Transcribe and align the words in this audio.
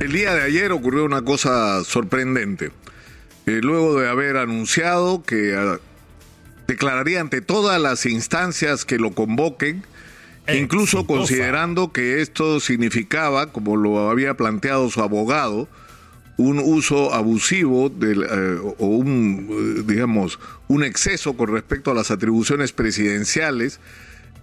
El 0.00 0.12
día 0.12 0.32
de 0.32 0.42
ayer 0.42 0.70
ocurrió 0.70 1.04
una 1.04 1.22
cosa 1.22 1.82
sorprendente. 1.82 2.70
Eh, 3.46 3.60
luego 3.62 3.98
de 3.98 4.08
haber 4.08 4.36
anunciado 4.36 5.24
que 5.24 5.56
ah, 5.56 5.80
declararía 6.68 7.20
ante 7.20 7.40
todas 7.40 7.80
las 7.80 8.06
instancias 8.06 8.84
que 8.84 8.98
lo 8.98 9.10
convoquen, 9.10 9.84
incluso 10.54 11.04
considerando 11.04 11.92
que 11.92 12.22
esto 12.22 12.60
significaba, 12.60 13.50
como 13.52 13.76
lo 13.76 14.08
había 14.08 14.34
planteado 14.34 14.88
su 14.88 15.02
abogado, 15.02 15.68
un 16.36 16.60
uso 16.60 17.12
abusivo 17.12 17.88
del, 17.88 18.22
eh, 18.22 18.58
o 18.78 18.86
un, 18.86 19.48
eh, 19.50 19.82
digamos, 19.84 20.38
un 20.68 20.84
exceso 20.84 21.36
con 21.36 21.52
respecto 21.52 21.90
a 21.90 21.94
las 21.94 22.12
atribuciones 22.12 22.72
presidenciales 22.72 23.80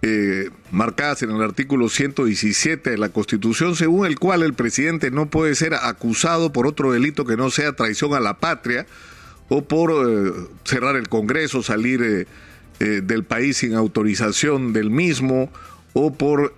eh, 0.02 0.50
marcadas 0.71 1.23
en 1.23 1.32
el 1.32 1.41
artículo 1.41 1.89
117 1.89 2.91
de 2.91 2.98
la 2.98 3.09
Constitución, 3.09 3.75
según 3.75 4.05
el 4.05 4.20
cual 4.20 4.44
el 4.44 4.54
presidente 4.54 5.09
no 5.09 5.30
puede 5.30 5.55
ser 5.55 5.73
acusado 5.73 6.52
por 6.52 6.68
otro 6.68 6.91
delito 6.91 7.25
que 7.25 7.38
no 7.38 7.49
sea 7.49 7.73
traición 7.73 8.13
a 8.13 8.20
la 8.20 8.39
patria 8.39 8.86
o 9.50 9.63
por 9.63 9.91
eh, 9.91 10.31
cerrar 10.63 10.95
el 10.95 11.08
Congreso, 11.08 11.63
salir 11.63 12.03
eh, 12.03 12.86
del 13.02 13.23
país 13.23 13.58
sin 13.58 13.73
autorización 13.73 14.73
del 14.73 14.89
mismo 14.89 15.52
o 15.94 16.14
por 16.14 16.53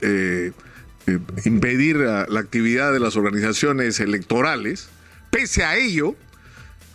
impedir 1.46 1.98
la, 1.98 2.26
la 2.28 2.40
actividad 2.40 2.92
de 2.92 3.00
las 3.00 3.16
organizaciones 3.16 4.00
electorales. 4.00 4.90
Pese 5.30 5.64
a 5.64 5.78
ello, 5.78 6.16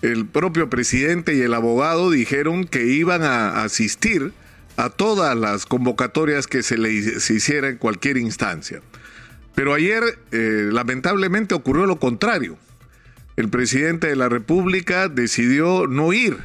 el 0.02 0.27
propio 0.27 0.69
presidente 0.69 1.36
y 1.36 1.41
el 1.41 1.55
abogado 1.55 2.11
dijeron 2.11 2.64
que 2.64 2.84
iban 2.86 3.22
a 3.22 3.62
asistir 3.62 4.33
a 4.76 4.90
todas 4.90 5.36
las 5.36 5.66
convocatorias 5.66 6.46
que 6.46 6.62
se 6.62 6.78
le 6.78 6.92
hiciera 6.92 7.68
en 7.68 7.76
cualquier 7.76 8.16
instancia. 8.16 8.80
Pero 9.54 9.74
ayer, 9.74 10.02
eh, 10.30 10.68
lamentablemente, 10.72 11.54
ocurrió 11.54 11.86
lo 11.86 11.98
contrario. 11.98 12.56
El 13.36 13.48
presidente 13.48 14.06
de 14.08 14.16
la 14.16 14.28
República 14.28 15.08
decidió 15.08 15.86
no 15.86 16.12
ir 16.12 16.38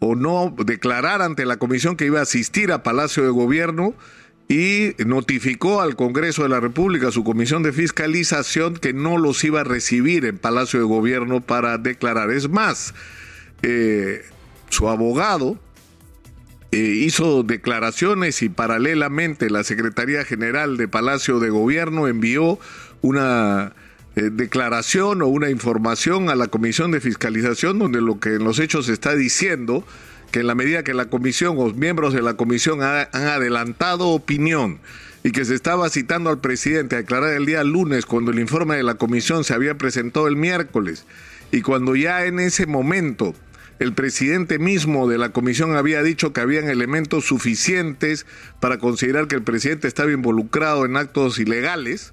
o 0.00 0.14
no 0.16 0.54
declarar 0.64 1.22
ante 1.22 1.46
la 1.46 1.56
comisión 1.56 1.96
que 1.96 2.06
iba 2.06 2.18
a 2.18 2.22
asistir 2.22 2.72
a 2.72 2.82
Palacio 2.82 3.22
de 3.22 3.30
Gobierno 3.30 3.94
y 4.48 4.94
notificó 5.06 5.80
al 5.80 5.96
Congreso 5.96 6.42
de 6.42 6.48
la 6.48 6.60
República, 6.60 7.10
su 7.10 7.24
comisión 7.24 7.62
de 7.62 7.72
fiscalización, 7.72 8.76
que 8.76 8.92
no 8.92 9.16
los 9.16 9.42
iba 9.44 9.60
a 9.60 9.64
recibir 9.64 10.24
en 10.24 10.36
Palacio 10.36 10.80
de 10.80 10.84
Gobierno 10.84 11.40
para 11.40 11.78
declarar. 11.78 12.30
Es 12.30 12.50
más, 12.50 12.92
eh, 13.62 14.22
su 14.68 14.88
abogado, 14.88 15.58
eh, 16.72 16.78
hizo 16.78 17.42
declaraciones 17.42 18.40
y 18.40 18.48
paralelamente 18.48 19.50
la 19.50 19.62
Secretaría 19.62 20.24
General 20.24 20.78
de 20.78 20.88
Palacio 20.88 21.38
de 21.38 21.50
Gobierno 21.50 22.08
envió 22.08 22.58
una 23.02 23.74
eh, 24.16 24.30
declaración 24.32 25.20
o 25.20 25.26
una 25.26 25.50
información 25.50 26.30
a 26.30 26.34
la 26.34 26.46
Comisión 26.46 26.90
de 26.90 27.02
Fiscalización 27.02 27.78
donde 27.78 28.00
lo 28.00 28.20
que 28.20 28.30
en 28.30 28.44
los 28.44 28.58
hechos 28.58 28.88
está 28.88 29.14
diciendo 29.14 29.84
que 30.30 30.40
en 30.40 30.46
la 30.46 30.54
medida 30.54 30.82
que 30.82 30.94
la 30.94 31.10
comisión 31.10 31.56
o 31.58 31.70
miembros 31.74 32.14
de 32.14 32.22
la 32.22 32.38
comisión 32.38 32.82
han 32.82 33.06
adelantado 33.12 34.08
opinión 34.08 34.80
y 35.24 35.32
que 35.32 35.44
se 35.44 35.54
estaba 35.54 35.90
citando 35.90 36.30
al 36.30 36.40
presidente 36.40 36.96
a 36.96 37.00
declarar 37.00 37.34
el 37.34 37.44
día 37.44 37.64
lunes 37.64 38.06
cuando 38.06 38.30
el 38.30 38.38
informe 38.38 38.76
de 38.76 38.82
la 38.82 38.94
comisión 38.94 39.44
se 39.44 39.52
había 39.52 39.76
presentado 39.76 40.26
el 40.26 40.36
miércoles 40.36 41.04
y 41.50 41.60
cuando 41.60 41.94
ya 41.96 42.24
en 42.24 42.40
ese 42.40 42.64
momento 42.64 43.34
el 43.82 43.94
presidente 43.94 44.60
mismo 44.60 45.08
de 45.08 45.18
la 45.18 45.30
comisión 45.30 45.76
había 45.76 46.04
dicho 46.04 46.32
que 46.32 46.40
habían 46.40 46.68
elementos 46.68 47.24
suficientes 47.24 48.26
para 48.60 48.78
considerar 48.78 49.26
que 49.26 49.34
el 49.34 49.42
presidente 49.42 49.88
estaba 49.88 50.12
involucrado 50.12 50.84
en 50.84 50.96
actos 50.96 51.38
ilegales. 51.40 52.12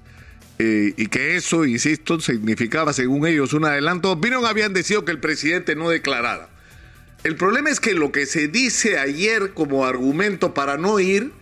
Eh, 0.58 0.92
y 0.96 1.06
que 1.06 1.36
eso, 1.36 1.64
insisto, 1.64 2.20
significaba, 2.20 2.92
según 2.92 3.26
ellos, 3.26 3.54
un 3.54 3.64
adelanto. 3.64 4.10
Opinión 4.10 4.44
habían 4.44 4.74
decidido 4.74 5.04
que 5.04 5.12
el 5.12 5.20
presidente 5.20 5.74
no 5.74 5.88
declarara. 5.88 6.50
El 7.22 7.36
problema 7.36 7.70
es 7.70 7.80
que 7.80 7.94
lo 7.94 8.12
que 8.12 8.26
se 8.26 8.48
dice 8.48 8.98
ayer 8.98 9.52
como 9.54 9.86
argumento 9.86 10.52
para 10.52 10.76
no 10.76 11.00
ir 11.00 11.32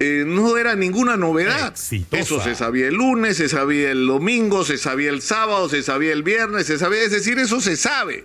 eh, 0.00 0.24
no 0.26 0.56
era 0.56 0.74
ninguna 0.74 1.16
novedad. 1.16 1.74
Eso 2.10 2.42
se 2.42 2.54
sabía 2.54 2.88
el 2.88 2.94
lunes, 2.94 3.36
se 3.36 3.48
sabía 3.48 3.90
el 3.92 4.06
domingo, 4.06 4.64
se 4.64 4.78
sabía 4.78 5.10
el 5.10 5.22
sábado, 5.22 5.68
se 5.68 5.82
sabía 5.82 6.12
el 6.12 6.22
viernes, 6.22 6.66
se 6.66 6.78
sabía, 6.78 7.02
es 7.02 7.12
decir, 7.12 7.38
eso 7.38 7.60
se 7.60 7.76
sabe 7.76 8.24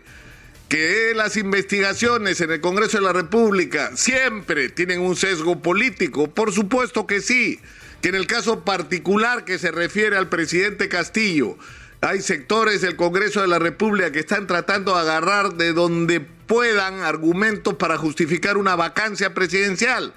que 0.71 1.11
las 1.13 1.35
investigaciones 1.35 2.39
en 2.39 2.49
el 2.49 2.61
Congreso 2.61 2.97
de 2.97 3.03
la 3.03 3.11
República 3.11 3.91
siempre 3.97 4.69
tienen 4.69 5.01
un 5.01 5.17
sesgo 5.17 5.61
político, 5.61 6.29
por 6.29 6.53
supuesto 6.53 7.05
que 7.05 7.19
sí, 7.19 7.59
que 8.01 8.07
en 8.07 8.15
el 8.15 8.25
caso 8.25 8.63
particular 8.63 9.43
que 9.43 9.59
se 9.59 9.69
refiere 9.71 10.15
al 10.15 10.29
presidente 10.29 10.87
Castillo, 10.87 11.57
hay 11.99 12.21
sectores 12.21 12.79
del 12.79 12.95
Congreso 12.95 13.41
de 13.41 13.49
la 13.49 13.59
República 13.59 14.13
que 14.13 14.19
están 14.19 14.47
tratando 14.47 14.93
de 14.95 15.01
agarrar 15.01 15.55
de 15.55 15.73
donde 15.73 16.21
puedan 16.21 17.01
argumentos 17.01 17.73
para 17.73 17.97
justificar 17.97 18.55
una 18.55 18.77
vacancia 18.77 19.33
presidencial. 19.33 20.13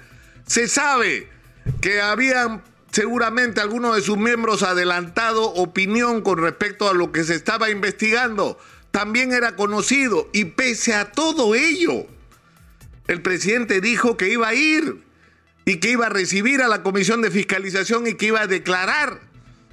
Se 0.47 0.69
sabe 0.69 1.27
que 1.81 1.99
habían 1.99 2.63
seguramente 2.91 3.59
algunos 3.59 3.93
de 3.93 4.01
sus 4.01 4.15
miembros 4.15 4.63
adelantado 4.63 5.43
opinión 5.43 6.21
con 6.21 6.37
respecto 6.37 6.89
a 6.89 6.93
lo 6.93 7.11
que 7.11 7.25
se 7.25 7.35
estaba 7.35 7.69
investigando 7.69 8.57
también 8.95 9.33
era 9.33 9.57
conocido 9.57 10.29
y 10.31 10.45
pese 10.45 10.93
a 10.93 11.11
todo 11.11 11.53
ello, 11.53 12.07
el 13.09 13.21
presidente 13.21 13.81
dijo 13.81 14.15
que 14.15 14.29
iba 14.29 14.47
a 14.47 14.53
ir 14.53 15.03
y 15.65 15.81
que 15.81 15.91
iba 15.91 16.05
a 16.05 16.09
recibir 16.09 16.61
a 16.61 16.69
la 16.69 16.81
comisión 16.81 17.21
de 17.21 17.29
fiscalización 17.29 18.07
y 18.07 18.13
que 18.13 18.27
iba 18.27 18.39
a 18.39 18.47
declarar. 18.47 19.19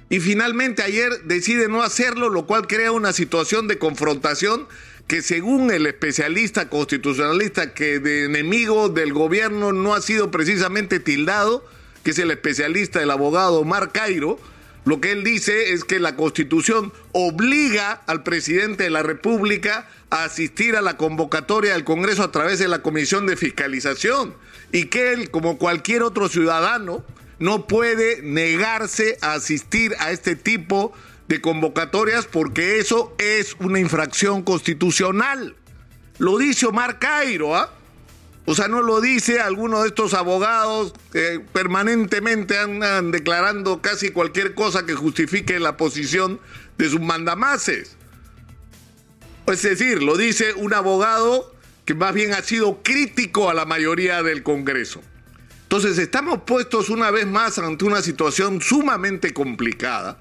Y 0.09 0.19
finalmente 0.19 0.83
ayer 0.83 1.09
decide 1.23 1.69
no 1.69 1.83
hacerlo, 1.83 2.27
lo 2.27 2.45
cual 2.45 2.67
crea 2.67 2.91
una 2.91 3.13
situación 3.13 3.69
de 3.69 3.77
confrontación 3.77 4.67
que 5.07 5.21
según 5.21 5.71
el 5.71 5.85
especialista 5.85 6.67
constitucionalista 6.67 7.73
que 7.73 7.99
de 7.99 8.25
enemigo 8.25 8.89
del 8.89 9.13
gobierno 9.13 9.71
no 9.71 9.95
ha 9.95 10.01
sido 10.01 10.31
precisamente 10.31 10.99
tildado, 10.99 11.65
que 12.03 12.11
es 12.11 12.19
el 12.19 12.29
especialista, 12.29 13.01
el 13.01 13.09
abogado 13.09 13.61
Omar 13.61 13.93
Cairo, 13.93 14.37
lo 14.85 14.99
que 14.99 15.11
él 15.11 15.23
dice 15.23 15.71
es 15.73 15.85
que 15.85 15.99
la 15.99 16.15
Constitución 16.15 16.91
obliga 17.13 18.01
al 18.05 18.23
presidente 18.23 18.83
de 18.83 18.89
la 18.89 19.01
República 19.01 19.87
a 20.09 20.25
asistir 20.25 20.75
a 20.75 20.81
la 20.81 20.97
convocatoria 20.97 21.73
del 21.73 21.85
Congreso 21.85 22.23
a 22.23 22.31
través 22.31 22.59
de 22.59 22.67
la 22.67 22.81
Comisión 22.81 23.25
de 23.25 23.37
Fiscalización 23.37 24.35
y 24.73 24.85
que 24.85 25.13
él, 25.13 25.31
como 25.31 25.57
cualquier 25.57 26.03
otro 26.03 26.27
ciudadano, 26.27 27.05
no 27.39 27.65
puede 27.67 28.21
negarse 28.23 29.17
a 29.21 29.33
asistir 29.33 29.95
a 29.99 30.11
este 30.11 30.35
tipo 30.35 30.93
de 31.29 31.39
convocatorias 31.39 32.25
porque 32.25 32.79
eso 32.79 33.15
es 33.17 33.55
una 33.59 33.79
infracción 33.79 34.43
constitucional. 34.43 35.55
Lo 36.17 36.37
dice 36.37 36.65
Omar 36.65 36.99
Cairo, 36.99 37.55
¿ah? 37.55 37.73
O 38.45 38.55
sea, 38.55 38.67
no 38.67 38.81
lo 38.81 38.99
dice 38.99 39.39
alguno 39.39 39.81
de 39.81 39.87
estos 39.87 40.13
abogados 40.13 40.93
que 41.13 41.41
permanentemente 41.53 42.57
andan 42.57 43.11
declarando 43.11 43.81
casi 43.81 44.09
cualquier 44.09 44.53
cosa 44.53 44.85
que 44.85 44.95
justifique 44.95 45.59
la 45.59 45.77
posición 45.77 46.41
de 46.77 46.89
sus 46.89 46.99
mandamases. 46.99 47.95
Es 49.47 49.61
decir, 49.61 50.03
lo 50.03 50.17
dice 50.17 50.53
un 50.53 50.73
abogado 50.73 51.55
que 51.85 51.93
más 51.93 52.13
bien 52.13 52.33
ha 52.33 52.41
sido 52.41 52.81
crítico 52.83 53.49
a 53.49 53.53
la 53.53 53.65
mayoría 53.65 54.23
del 54.23 54.43
Congreso. 54.43 55.01
Entonces 55.63 55.97
estamos 55.97 56.41
puestos 56.45 56.89
una 56.89 57.11
vez 57.11 57.25
más 57.25 57.57
ante 57.59 57.85
una 57.85 58.01
situación 58.01 58.61
sumamente 58.61 59.33
complicada 59.33 60.19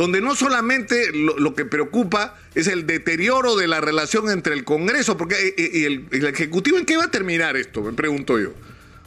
donde 0.00 0.22
no 0.22 0.34
solamente 0.34 1.12
lo, 1.12 1.54
que 1.54 1.66
preocupa 1.66 2.34
es 2.54 2.68
el 2.68 2.86
deterioro 2.86 3.54
de 3.54 3.68
la 3.68 3.82
relación 3.82 4.30
entre 4.30 4.54
el 4.54 4.64
Congreso, 4.64 5.18
porque 5.18 5.34
eh, 5.34 5.54
eh, 5.58 5.70
y 5.74 5.84
el, 5.84 6.26
Ejecutivo, 6.26 6.78
¿en 6.78 6.86
qué 6.86 6.96
va 6.96 7.04
a 7.04 7.10
terminar 7.10 7.54
esto? 7.58 7.82
Me 7.82 7.92
pregunto 7.92 8.38
yo. 8.38 8.54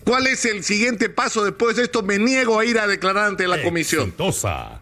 ¿Cuál 0.03 0.27
es 0.27 0.45
el 0.45 0.63
siguiente 0.63 1.09
paso 1.09 1.43
después 1.43 1.77
de 1.77 1.83
esto? 1.85 2.03
Me 2.03 2.19
niego 2.19 2.59
a 2.59 2.65
ir 2.65 2.77
a 2.77 2.85
declarar 2.85 3.25
ante 3.25 3.47
la 3.47 3.63
comisión. 3.63 4.13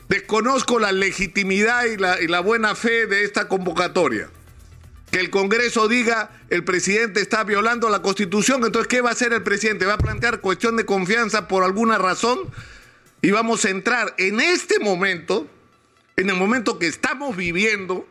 Desconozco 0.09 0.79
la 0.79 0.91
legitimidad 0.91 1.85
y 1.85 1.95
la, 1.95 2.21
y 2.21 2.27
la 2.27 2.41
buena 2.41 2.75
fe 2.75 3.07
de 3.07 3.23
esta 3.23 3.47
convocatoria. 3.47 4.29
Que 5.11 5.21
el 5.21 5.29
Congreso 5.29 5.87
diga 5.87 6.41
el 6.49 6.65
presidente 6.65 7.21
está 7.21 7.45
violando 7.45 7.87
la 7.87 8.01
Constitución, 8.01 8.65
entonces 8.65 8.89
¿qué 8.89 8.99
va 8.99 9.11
a 9.11 9.13
hacer 9.13 9.31
el 9.31 9.43
presidente? 9.43 9.85
¿Va 9.85 9.93
a 9.93 9.97
plantear 9.97 10.41
cuestión 10.41 10.75
de 10.75 10.85
confianza 10.85 11.47
por 11.47 11.63
alguna 11.63 11.97
razón? 11.97 12.39
Y 13.21 13.31
vamos 13.31 13.63
a 13.63 13.69
entrar 13.69 14.13
en 14.17 14.41
este 14.41 14.77
momento 14.79 15.47
en 16.21 16.29
el 16.29 16.35
momento 16.35 16.77
que 16.77 16.85
estamos 16.85 17.35
viviendo 17.35 18.07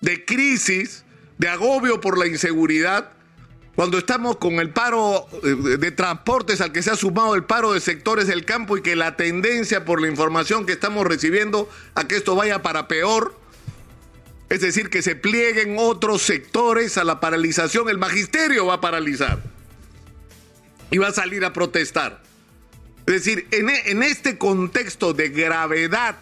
de 0.00 0.24
crisis, 0.24 1.04
de 1.38 1.48
agobio 1.48 2.00
por 2.00 2.16
la 2.16 2.28
inseguridad, 2.28 3.10
cuando 3.74 3.98
estamos 3.98 4.36
con 4.36 4.60
el 4.60 4.70
paro 4.70 5.26
eh, 5.42 5.78
de 5.78 5.90
transportes 5.90 6.60
al 6.60 6.70
que 6.70 6.80
se 6.80 6.92
ha 6.92 6.96
sumado 6.96 7.34
el 7.34 7.42
paro 7.42 7.72
de 7.72 7.80
sectores 7.80 8.28
del 8.28 8.44
campo 8.44 8.76
y 8.76 8.82
que 8.82 8.94
la 8.94 9.16
tendencia 9.16 9.84
por 9.84 10.00
la 10.00 10.06
información 10.06 10.64
que 10.64 10.72
estamos 10.72 11.04
recibiendo 11.04 11.68
a 11.96 12.06
que 12.06 12.14
esto 12.14 12.36
vaya 12.36 12.62
para 12.62 12.86
peor, 12.86 13.36
es 14.48 14.60
decir, 14.60 14.88
que 14.88 15.02
se 15.02 15.16
plieguen 15.16 15.74
otros 15.76 16.22
sectores 16.22 16.98
a 16.98 17.04
la 17.04 17.18
paralización, 17.18 17.88
el 17.88 17.98
magisterio 17.98 18.66
va 18.66 18.74
a 18.74 18.80
paralizar 18.80 19.42
y 20.92 20.98
va 20.98 21.08
a 21.08 21.12
salir 21.12 21.44
a 21.44 21.52
protestar. 21.52 22.22
Es 23.06 23.24
decir, 23.24 23.48
en, 23.50 23.70
en 23.70 24.04
este 24.04 24.38
contexto 24.38 25.12
de 25.12 25.30
gravedad 25.30 26.16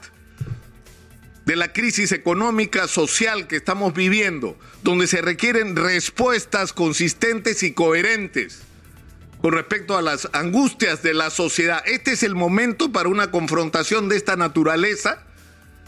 de 1.44 1.56
la 1.56 1.72
crisis 1.72 2.12
económica 2.12 2.86
social 2.88 3.46
que 3.48 3.56
estamos 3.56 3.94
viviendo, 3.94 4.58
donde 4.82 5.06
se 5.06 5.22
requieren 5.22 5.76
respuestas 5.76 6.72
consistentes 6.72 7.62
y 7.62 7.72
coherentes 7.72 8.62
con 9.42 9.52
respecto 9.52 9.96
a 9.96 10.02
las 10.02 10.28
angustias 10.32 11.02
de 11.02 11.14
la 11.14 11.28
sociedad. 11.30 11.82
Este 11.84 12.12
es 12.12 12.22
el 12.22 12.36
momento 12.36 12.92
para 12.92 13.08
una 13.08 13.32
confrontación 13.32 14.08
de 14.08 14.16
esta 14.16 14.36
naturaleza. 14.36 15.24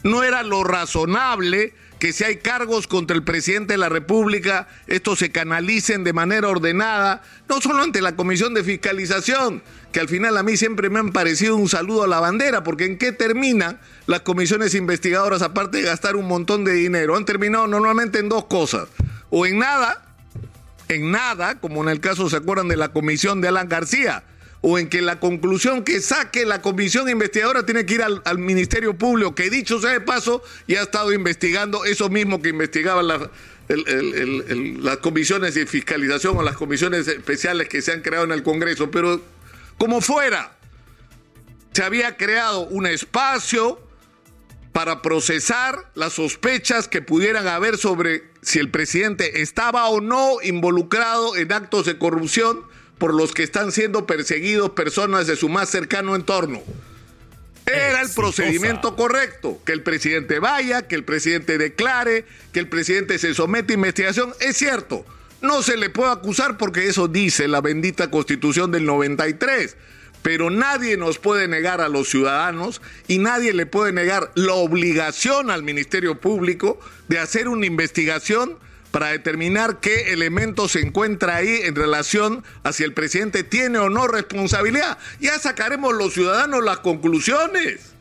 No 0.02 0.24
era 0.24 0.42
lo 0.42 0.64
razonable 0.64 1.72
que 2.00 2.12
si 2.12 2.24
hay 2.24 2.38
cargos 2.38 2.88
contra 2.88 3.16
el 3.16 3.22
presidente 3.22 3.74
de 3.74 3.78
la 3.78 3.88
República, 3.88 4.68
estos 4.88 5.20
se 5.20 5.30
canalicen 5.30 6.02
de 6.02 6.12
manera 6.12 6.48
ordenada, 6.48 7.22
no 7.48 7.60
solo 7.60 7.82
ante 7.82 8.02
la 8.02 8.16
Comisión 8.16 8.54
de 8.54 8.64
Fiscalización, 8.64 9.62
que 9.94 10.00
al 10.00 10.08
final 10.08 10.36
a 10.36 10.42
mí 10.42 10.56
siempre 10.56 10.90
me 10.90 10.98
han 10.98 11.12
parecido 11.12 11.54
un 11.54 11.68
saludo 11.68 12.02
a 12.02 12.08
la 12.08 12.18
bandera, 12.18 12.64
porque 12.64 12.84
¿en 12.84 12.98
qué 12.98 13.12
terminan 13.12 13.78
las 14.08 14.22
comisiones 14.22 14.74
investigadoras 14.74 15.40
aparte 15.40 15.76
de 15.76 15.84
gastar 15.84 16.16
un 16.16 16.26
montón 16.26 16.64
de 16.64 16.72
dinero? 16.72 17.14
Han 17.14 17.24
terminado 17.24 17.68
normalmente 17.68 18.18
en 18.18 18.28
dos 18.28 18.46
cosas, 18.46 18.88
o 19.30 19.46
en 19.46 19.60
nada, 19.60 20.04
en 20.88 21.12
nada, 21.12 21.60
como 21.60 21.80
en 21.84 21.90
el 21.90 22.00
caso, 22.00 22.28
¿se 22.28 22.34
acuerdan 22.34 22.66
de 22.66 22.76
la 22.76 22.88
comisión 22.88 23.40
de 23.40 23.46
Alan 23.46 23.68
García? 23.68 24.24
O 24.62 24.80
en 24.80 24.88
que 24.88 25.00
la 25.00 25.20
conclusión 25.20 25.84
que 25.84 26.00
saque 26.00 26.44
la 26.44 26.60
comisión 26.60 27.08
investigadora 27.08 27.64
tiene 27.64 27.86
que 27.86 27.94
ir 27.94 28.02
al, 28.02 28.38
Ministerio 28.38 28.98
Público, 28.98 29.36
que 29.36 29.48
dicho 29.48 29.78
sea 29.78 29.92
de 29.92 30.00
paso, 30.00 30.42
ya 30.66 30.80
ha 30.80 30.82
estado 30.82 31.12
investigando 31.12 31.84
eso 31.84 32.08
mismo 32.08 32.42
que 32.42 32.48
investigaban 32.48 33.06
las, 33.06 33.20
las 33.68 34.96
comisiones 34.96 35.54
de 35.54 35.66
fiscalización 35.66 36.36
o 36.36 36.42
las 36.42 36.56
comisiones 36.56 37.06
especiales 37.06 37.68
que 37.68 37.80
se 37.80 37.92
han 37.92 38.00
creado 38.00 38.24
en 38.24 38.32
el 38.32 38.42
Congreso. 38.42 38.90
Pero 38.90 39.22
como 39.78 40.00
fuera, 40.00 40.56
se 41.72 41.82
había 41.82 42.16
creado 42.16 42.60
un 42.60 42.86
espacio 42.86 43.80
para 44.72 45.02
procesar 45.02 45.90
las 45.94 46.14
sospechas 46.14 46.88
que 46.88 47.00
pudieran 47.00 47.46
haber 47.46 47.78
sobre 47.78 48.24
si 48.42 48.58
el 48.58 48.70
presidente 48.70 49.42
estaba 49.42 49.88
o 49.88 50.00
no 50.00 50.42
involucrado 50.42 51.36
en 51.36 51.52
actos 51.52 51.86
de 51.86 51.96
corrupción 51.96 52.62
por 52.98 53.14
los 53.14 53.32
que 53.32 53.42
están 53.42 53.72
siendo 53.72 54.06
perseguidos 54.06 54.70
personas 54.70 55.26
de 55.26 55.36
su 55.36 55.48
más 55.48 55.68
cercano 55.68 56.16
entorno. 56.16 56.62
Era 57.66 58.02
el 58.02 58.10
procedimiento 58.10 58.94
correcto, 58.94 59.60
que 59.64 59.72
el 59.72 59.82
presidente 59.82 60.38
vaya, 60.38 60.86
que 60.86 60.96
el 60.96 61.04
presidente 61.04 61.56
declare, 61.56 62.26
que 62.52 62.60
el 62.60 62.68
presidente 62.68 63.18
se 63.18 63.32
somete 63.32 63.72
a 63.72 63.76
investigación. 63.76 64.34
Es 64.40 64.56
cierto, 64.56 65.06
no 65.44 65.62
se 65.62 65.76
le 65.76 65.90
puede 65.90 66.10
acusar 66.10 66.58
porque 66.58 66.88
eso 66.88 67.06
dice 67.06 67.46
la 67.48 67.60
bendita 67.60 68.10
constitución 68.10 68.70
del 68.70 68.86
93 68.86 69.76
pero 70.22 70.48
nadie 70.48 70.96
nos 70.96 71.18
puede 71.18 71.48
negar 71.48 71.82
a 71.82 71.90
los 71.90 72.08
ciudadanos 72.08 72.80
y 73.08 73.18
nadie 73.18 73.52
le 73.52 73.66
puede 73.66 73.92
negar 73.92 74.32
la 74.34 74.54
obligación 74.54 75.50
al 75.50 75.62
Ministerio 75.62 76.18
Público 76.18 76.80
de 77.08 77.18
hacer 77.18 77.46
una 77.46 77.66
investigación 77.66 78.58
para 78.90 79.08
determinar 79.08 79.80
qué 79.80 80.12
elemento 80.14 80.66
se 80.66 80.80
encuentra 80.80 81.36
ahí 81.36 81.60
en 81.64 81.74
relación 81.74 82.42
a 82.62 82.72
si 82.72 82.84
el 82.84 82.94
presidente 82.94 83.42
tiene 83.42 83.78
o 83.78 83.90
no 83.90 84.06
responsabilidad. 84.06 84.96
Ya 85.20 85.38
sacaremos 85.38 85.92
los 85.92 86.14
ciudadanos 86.14 86.64
las 86.64 86.78
conclusiones 86.78 87.93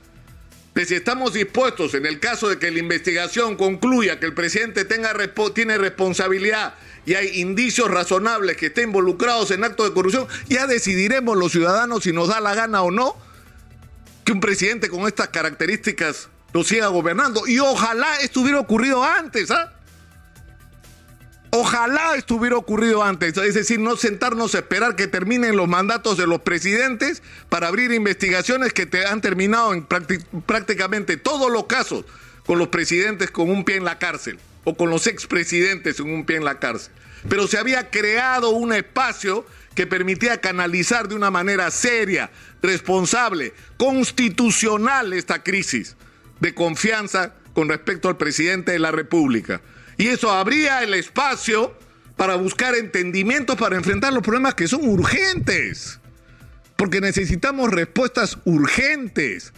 de 0.73 0.85
si 0.85 0.95
estamos 0.95 1.33
dispuestos, 1.33 1.93
en 1.93 2.05
el 2.05 2.19
caso 2.19 2.49
de 2.49 2.57
que 2.57 2.71
la 2.71 2.79
investigación 2.79 3.55
concluya 3.55 4.19
que 4.19 4.25
el 4.25 4.33
presidente 4.33 4.85
tenga, 4.85 5.13
tiene 5.53 5.77
responsabilidad 5.77 6.73
y 7.05 7.13
hay 7.13 7.41
indicios 7.41 7.91
razonables 7.91 8.57
que 8.57 8.67
estén 8.67 8.85
involucrados 8.85 9.51
en 9.51 9.63
actos 9.63 9.87
de 9.87 9.93
corrupción, 9.93 10.27
ya 10.47 10.67
decidiremos 10.67 11.37
los 11.37 11.51
ciudadanos 11.51 12.03
si 12.03 12.13
nos 12.13 12.29
da 12.29 12.39
la 12.39 12.55
gana 12.55 12.81
o 12.81 12.91
no 12.91 13.15
que 14.23 14.31
un 14.31 14.39
presidente 14.39 14.89
con 14.89 15.05
estas 15.07 15.27
características 15.29 16.29
lo 16.53 16.63
siga 16.63 16.87
gobernando. 16.87 17.45
Y 17.45 17.59
ojalá 17.59 18.17
estuviera 18.21 18.59
ocurrido 18.59 19.03
antes, 19.03 19.51
¿ah? 19.51 19.72
Ojalá 21.55 22.15
estuviera 22.15 22.57
ocurrido 22.57 23.03
antes, 23.03 23.38
es 23.38 23.53
decir, 23.53 23.79
no 23.79 23.95
sentarnos 23.95 24.55
a 24.55 24.57
esperar 24.57 24.95
que 24.95 25.05
terminen 25.05 25.55
los 25.55 25.67
mandatos 25.67 26.17
de 26.17 26.25
los 26.25 26.41
presidentes 26.41 27.21
para 27.47 27.67
abrir 27.67 27.91
investigaciones 27.91 28.73
que 28.73 28.88
te 28.88 29.05
han 29.05 29.21
terminado 29.21 29.71
en 29.71 29.85
prácticamente 29.85 31.15
todos 31.15 31.51
los 31.51 31.67
casos 31.67 32.05
con 32.47 32.57
los 32.57 32.69
presidentes 32.69 33.29
con 33.29 33.51
un 33.51 33.65
pie 33.65 33.75
en 33.75 33.85
la 33.85 34.00
cárcel 34.00 34.39
o 34.63 34.75
con 34.75 34.89
los 34.89 35.05
expresidentes 35.05 35.97
con 35.97 36.09
un 36.09 36.25
pie 36.25 36.38
en 36.38 36.44
la 36.44 36.57
cárcel. 36.57 36.91
Pero 37.29 37.47
se 37.47 37.59
había 37.59 37.91
creado 37.91 38.50
un 38.50 38.73
espacio 38.73 39.45
que 39.75 39.85
permitía 39.85 40.41
canalizar 40.41 41.07
de 41.07 41.13
una 41.13 41.29
manera 41.29 41.69
seria, 41.69 42.31
responsable, 42.63 43.53
constitucional 43.77 45.13
esta 45.13 45.44
crisis 45.44 45.97
de 46.39 46.55
confianza 46.55 47.35
con 47.53 47.69
respecto 47.69 48.09
al 48.09 48.17
presidente 48.17 48.71
de 48.71 48.79
la 48.79 48.89
República. 48.89 49.61
Y 49.97 50.07
eso 50.07 50.31
abría 50.31 50.83
el 50.83 50.93
espacio 50.93 51.75
para 52.15 52.35
buscar 52.35 52.75
entendimientos 52.75 53.55
para 53.55 53.75
enfrentar 53.75 54.13
los 54.13 54.23
problemas 54.23 54.55
que 54.55 54.67
son 54.67 54.87
urgentes. 54.87 55.99
Porque 56.75 57.01
necesitamos 57.01 57.71
respuestas 57.71 58.37
urgentes. 58.45 59.53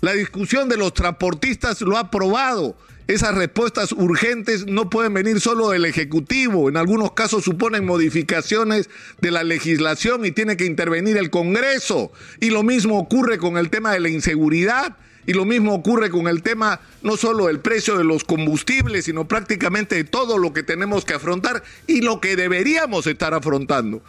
La 0.00 0.12
discusión 0.12 0.68
de 0.68 0.76
los 0.76 0.94
transportistas 0.94 1.80
lo 1.80 1.96
ha 1.96 2.10
probado. 2.10 2.76
Esas 3.08 3.34
respuestas 3.34 3.92
urgentes 3.92 4.66
no 4.66 4.90
pueden 4.90 5.14
venir 5.14 5.40
solo 5.40 5.70
del 5.70 5.86
Ejecutivo. 5.86 6.68
En 6.68 6.76
algunos 6.76 7.12
casos 7.12 7.42
suponen 7.42 7.86
modificaciones 7.86 8.90
de 9.20 9.30
la 9.30 9.44
legislación 9.44 10.26
y 10.26 10.30
tiene 10.30 10.58
que 10.58 10.66
intervenir 10.66 11.16
el 11.16 11.30
Congreso. 11.30 12.12
Y 12.38 12.50
lo 12.50 12.62
mismo 12.62 12.98
ocurre 12.98 13.38
con 13.38 13.56
el 13.56 13.70
tema 13.70 13.92
de 13.92 14.00
la 14.00 14.10
inseguridad 14.10 14.98
y 15.28 15.34
lo 15.34 15.44
mismo 15.44 15.74
ocurre 15.74 16.08
con 16.08 16.26
el 16.26 16.42
tema 16.42 16.80
no 17.02 17.18
solo 17.18 17.48
del 17.48 17.60
precio 17.60 17.98
de 17.98 18.02
los 18.02 18.24
combustibles, 18.24 19.04
sino 19.04 19.28
prácticamente 19.28 19.94
de 19.94 20.04
todo 20.04 20.38
lo 20.38 20.54
que 20.54 20.62
tenemos 20.62 21.04
que 21.04 21.12
afrontar 21.12 21.62
y 21.86 22.00
lo 22.00 22.18
que 22.18 22.34
deberíamos 22.34 23.06
estar 23.06 23.34
afrontando. 23.34 24.02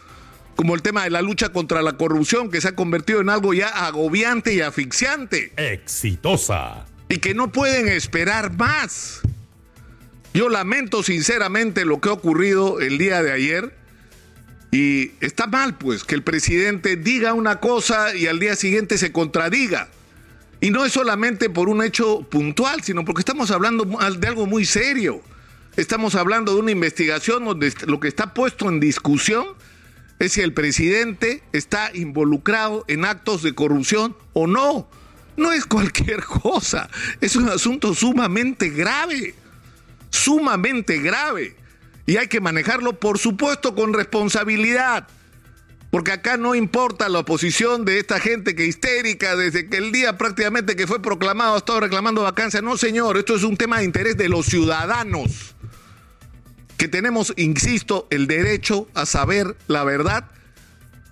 Como 0.56 0.76
el 0.76 0.82
tema 0.82 1.04
de 1.04 1.10
la 1.10 1.22
lucha 1.22 1.50
contra 1.50 1.82
la 1.82 1.98
corrupción, 1.98 2.50
que 2.50 2.62
se 2.62 2.70
ha 2.70 2.76
convertido 2.76 3.20
en 3.20 3.28
algo 3.28 3.54
ya 3.54 3.68
agobiante 3.68 4.54
y 4.54 4.62
asfixiante. 4.62 5.52
Exitosa. 5.58 6.86
Y 7.10 7.18
que 7.18 7.34
no 7.34 7.52
pueden 7.52 7.90
esperar 7.90 8.56
más. 8.56 9.20
Yo 10.34 10.48
lamento 10.48 11.04
sinceramente 11.04 11.84
lo 11.84 12.00
que 12.00 12.08
ha 12.08 12.14
ocurrido 12.14 12.80
el 12.80 12.98
día 12.98 13.22
de 13.22 13.34
ayer. 13.34 13.76
Y 14.72 15.12
está 15.20 15.48
mal, 15.48 15.78
pues, 15.78 16.06
que 16.06 16.16
el 16.16 16.24
presidente 16.24 16.96
diga 16.96 17.34
una 17.34 17.60
cosa 17.60 18.16
y 18.16 18.28
al 18.28 18.40
día 18.40 18.56
siguiente 18.56 18.98
se 18.98 19.12
contradiga. 19.12 19.90
Y 20.62 20.72
no 20.72 20.86
es 20.86 20.92
solamente 20.92 21.50
por 21.50 21.70
un 21.70 21.84
hecho 21.84 22.22
puntual, 22.24 22.84
sino 22.84 23.06
porque 23.06 23.22
estamos 23.22 23.52
hablando 23.52 23.86
de 23.86 24.28
algo 24.28 24.46
muy 24.46 24.66
serio. 24.66 25.22
Estamos 25.78 26.16
hablando 26.16 26.54
de 26.54 26.60
una 26.60 26.72
investigación 26.72 27.46
donde 27.46 27.74
lo 27.88 28.00
que 28.00 28.10
está 28.10 28.34
puesto 28.34 28.68
en 28.68 28.82
discusión 28.82 29.48
es 30.20 30.34
si 30.34 30.42
el 30.42 30.54
presidente 30.54 31.42
está 31.54 31.92
involucrado 31.94 32.84
en 32.90 33.06
actos 33.06 33.42
de 33.42 33.56
corrupción 33.56 34.16
o 34.34 34.48
no. 34.48 34.90
No 35.38 35.54
es 35.54 35.66
cualquier 35.66 36.24
cosa, 36.26 36.90
es 37.22 37.38
un 37.38 37.48
asunto 37.48 37.94
sumamente 37.94 38.70
grave, 38.70 39.36
sumamente 40.10 40.98
grave. 41.00 41.56
Y 42.06 42.18
hay 42.18 42.28
que 42.28 42.42
manejarlo, 42.42 43.00
por 43.00 43.18
supuesto, 43.18 43.76
con 43.76 43.94
responsabilidad. 43.94 45.08
Porque 45.90 46.12
acá 46.12 46.38
no 46.38 46.54
importa 46.54 47.10
la 47.10 47.20
oposición 47.20 47.84
de 47.84 47.98
esta 47.98 48.20
gente 48.20 48.54
que 48.54 48.66
histérica 48.66 49.36
desde 49.36 49.68
que 49.68 49.78
el 49.78 49.92
día 49.92 50.18
prácticamente 50.18 50.76
que 50.76 50.86
fue 50.86 51.02
proclamado 51.02 51.56
ha 51.56 51.58
estado 51.58 51.80
reclamando 51.80 52.22
vacancia. 52.22 52.62
No, 52.62 52.78
señor, 52.78 53.18
esto 53.18 53.36
es 53.36 53.44
un 53.44 53.58
tema 53.58 53.80
de 53.80 53.86
interés 53.86 54.16
de 54.16 54.30
los 54.30 54.46
ciudadanos. 54.46 55.56
Que 56.78 56.88
tenemos, 56.88 57.34
insisto, 57.38 58.08
el 58.12 58.28
derecho 58.28 58.88
a 58.94 59.06
saber 59.08 59.56
la 59.68 59.84
verdad, 59.84 60.30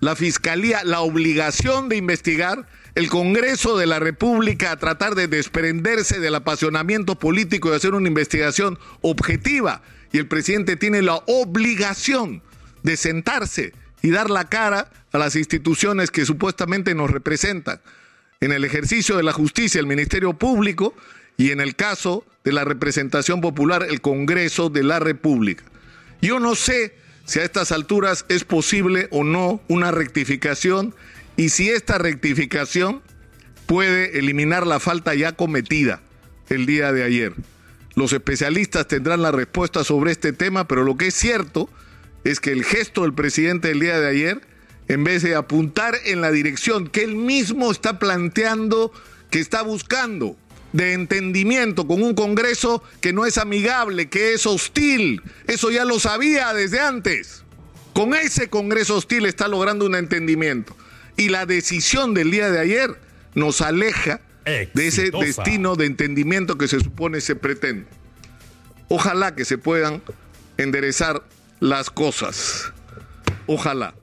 la 0.00 0.14
fiscalía, 0.14 0.84
la 0.84 1.00
obligación 1.00 1.88
de 1.88 1.96
investigar, 1.96 2.68
el 2.94 3.08
Congreso 3.08 3.76
de 3.76 3.86
la 3.86 3.98
República 3.98 4.70
a 4.70 4.76
tratar 4.76 5.16
de 5.16 5.26
desprenderse 5.26 6.20
del 6.20 6.36
apasionamiento 6.36 7.18
político 7.18 7.70
y 7.70 7.76
hacer 7.76 7.94
una 7.94 8.08
investigación 8.08 8.78
objetiva. 9.02 9.82
Y 10.12 10.18
el 10.18 10.28
presidente 10.28 10.76
tiene 10.76 11.02
la 11.02 11.16
obligación 11.26 12.42
de 12.84 12.96
sentarse 12.96 13.72
y 14.02 14.10
dar 14.10 14.30
la 14.30 14.48
cara 14.48 14.90
a 15.12 15.18
las 15.18 15.36
instituciones 15.36 16.10
que 16.10 16.24
supuestamente 16.24 16.94
nos 16.94 17.10
representan. 17.10 17.80
En 18.40 18.52
el 18.52 18.64
ejercicio 18.64 19.16
de 19.16 19.22
la 19.22 19.32
justicia, 19.32 19.80
el 19.80 19.86
Ministerio 19.86 20.34
Público 20.34 20.94
y 21.36 21.50
en 21.50 21.60
el 21.60 21.74
caso 21.74 22.24
de 22.44 22.52
la 22.52 22.64
representación 22.64 23.40
popular, 23.40 23.86
el 23.88 24.00
Congreso 24.00 24.70
de 24.70 24.84
la 24.84 25.00
República. 25.00 25.64
Yo 26.20 26.40
no 26.40 26.54
sé 26.54 26.94
si 27.24 27.40
a 27.40 27.44
estas 27.44 27.72
alturas 27.72 28.24
es 28.28 28.44
posible 28.44 29.08
o 29.10 29.24
no 29.24 29.60
una 29.68 29.90
rectificación 29.90 30.94
y 31.36 31.50
si 31.50 31.68
esta 31.68 31.98
rectificación 31.98 33.02
puede 33.66 34.18
eliminar 34.18 34.66
la 34.66 34.80
falta 34.80 35.14
ya 35.14 35.32
cometida 35.32 36.00
el 36.48 36.64
día 36.64 36.92
de 36.92 37.04
ayer. 37.04 37.34
Los 37.94 38.12
especialistas 38.12 38.88
tendrán 38.88 39.22
la 39.22 39.32
respuesta 39.32 39.84
sobre 39.84 40.12
este 40.12 40.32
tema, 40.32 40.66
pero 40.68 40.84
lo 40.84 40.96
que 40.96 41.08
es 41.08 41.14
cierto 41.14 41.68
que 42.40 42.52
el 42.52 42.64
gesto 42.64 43.02
del 43.02 43.14
presidente 43.14 43.68
del 43.68 43.80
día 43.80 43.98
de 43.98 44.08
ayer, 44.08 44.40
en 44.88 45.04
vez 45.04 45.22
de 45.22 45.34
apuntar 45.34 45.94
en 46.04 46.20
la 46.20 46.30
dirección 46.30 46.88
que 46.88 47.02
él 47.02 47.16
mismo 47.16 47.70
está 47.70 47.98
planteando 47.98 48.92
que 49.30 49.40
está 49.40 49.62
buscando, 49.62 50.36
de 50.72 50.92
entendimiento 50.92 51.86
con 51.86 52.02
un 52.02 52.14
Congreso 52.14 52.82
que 53.00 53.12
no 53.12 53.26
es 53.26 53.38
amigable, 53.38 54.08
que 54.08 54.34
es 54.34 54.46
hostil. 54.46 55.22
Eso 55.46 55.70
ya 55.70 55.84
lo 55.84 55.98
sabía 55.98 56.52
desde 56.52 56.80
antes. 56.80 57.44
Con 57.94 58.14
ese 58.14 58.48
Congreso 58.48 58.96
hostil 58.96 59.26
está 59.26 59.48
logrando 59.48 59.86
un 59.86 59.94
entendimiento. 59.94 60.76
Y 61.16 61.30
la 61.30 61.46
decisión 61.46 62.14
del 62.14 62.30
día 62.30 62.50
de 62.50 62.60
ayer 62.60 63.00
nos 63.34 63.60
aleja 63.60 64.20
de 64.44 64.86
ese 64.86 65.10
destino 65.10 65.76
de 65.76 65.86
entendimiento 65.86 66.56
que 66.56 66.68
se 66.68 66.80
supone 66.80 67.20
se 67.20 67.34
pretende. 67.34 67.86
Ojalá 68.88 69.34
que 69.34 69.44
se 69.44 69.58
puedan 69.58 70.02
enderezar 70.56 71.22
las 71.60 71.90
cosas. 71.90 72.72
Ojalá. 73.46 73.98